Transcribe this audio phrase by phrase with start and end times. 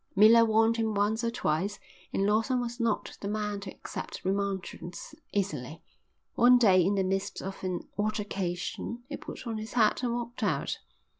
[0.15, 1.79] Miller warned him once or twice
[2.11, 5.83] and Lawson was not the man to accept remonstrance easily.
[6.33, 10.41] One day in the midst of an altercation he put on his hat and walked
[10.41, 10.79] out.